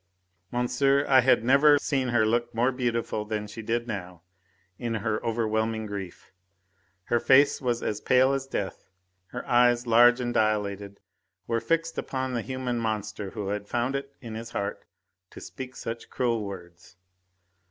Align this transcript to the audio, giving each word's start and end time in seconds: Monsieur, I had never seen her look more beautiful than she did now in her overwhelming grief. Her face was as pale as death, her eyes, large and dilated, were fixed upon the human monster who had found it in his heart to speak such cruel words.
Monsieur, 0.51 1.05
I 1.07 1.21
had 1.21 1.43
never 1.43 1.77
seen 1.77 2.07
her 2.07 2.25
look 2.25 2.55
more 2.55 2.71
beautiful 2.71 3.23
than 3.23 3.45
she 3.45 3.61
did 3.61 3.87
now 3.87 4.23
in 4.79 4.95
her 4.95 5.23
overwhelming 5.23 5.85
grief. 5.85 6.31
Her 7.03 7.19
face 7.19 7.61
was 7.61 7.83
as 7.83 8.01
pale 8.01 8.33
as 8.33 8.47
death, 8.47 8.89
her 9.27 9.47
eyes, 9.47 9.85
large 9.85 10.19
and 10.19 10.33
dilated, 10.33 10.99
were 11.45 11.61
fixed 11.61 11.99
upon 11.99 12.33
the 12.33 12.41
human 12.41 12.79
monster 12.79 13.29
who 13.29 13.49
had 13.49 13.67
found 13.69 13.95
it 13.95 14.15
in 14.21 14.33
his 14.33 14.49
heart 14.49 14.85
to 15.29 15.39
speak 15.39 15.75
such 15.75 16.09
cruel 16.09 16.43
words. 16.45 16.95